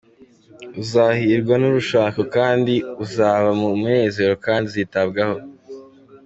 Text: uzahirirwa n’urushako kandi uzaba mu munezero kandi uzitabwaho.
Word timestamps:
uzahirirwa 0.81 1.53
n’urushako 1.61 2.21
kandi 2.35 2.73
uzaba 3.03 3.49
mu 3.59 3.67
munezero 3.79 4.33
kandi 4.45 4.65
uzitabwaho. 4.69 5.37